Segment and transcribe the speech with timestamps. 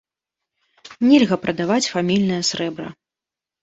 [1.11, 2.87] Нельга прадаваць фамільнае срэбра.